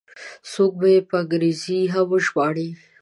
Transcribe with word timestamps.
څوک 0.51 0.71
به 0.79 0.87
یې 0.93 0.99
په 1.09 1.15
انګریزي 1.21 1.79
هم 1.93 2.05
وژباړي. 2.09 2.69